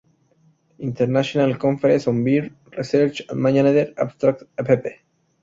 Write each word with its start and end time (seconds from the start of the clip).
International 0.79 1.55
Conference 1.59 2.07
on 2.07 2.23
Bear 2.23 2.49
Research 2.75 3.21
and 3.29 3.39
Management, 3.39 3.99
abstracts, 3.99 4.45
pp. 4.57 4.93